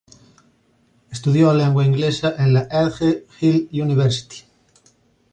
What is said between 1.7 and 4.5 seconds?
inglesa en la Edge Hill University.